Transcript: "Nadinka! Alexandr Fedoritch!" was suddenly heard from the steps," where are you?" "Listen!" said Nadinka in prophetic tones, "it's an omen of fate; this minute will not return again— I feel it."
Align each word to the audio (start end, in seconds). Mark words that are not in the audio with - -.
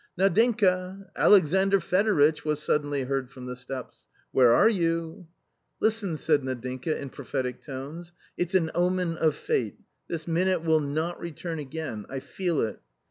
"Nadinka! 0.17 1.11
Alexandr 1.15 1.79
Fedoritch!" 1.79 2.43
was 2.43 2.59
suddenly 2.59 3.03
heard 3.03 3.29
from 3.29 3.45
the 3.45 3.55
steps," 3.55 4.07
where 4.31 4.51
are 4.51 4.67
you?" 4.67 5.27
"Listen!" 5.79 6.17
said 6.17 6.41
Nadinka 6.41 6.99
in 6.99 7.11
prophetic 7.11 7.61
tones, 7.61 8.11
"it's 8.35 8.55
an 8.55 8.71
omen 8.73 9.15
of 9.15 9.35
fate; 9.35 9.77
this 10.07 10.27
minute 10.27 10.63
will 10.63 10.79
not 10.79 11.19
return 11.19 11.59
again— 11.59 12.07
I 12.09 12.19
feel 12.19 12.61
it." 12.61 12.79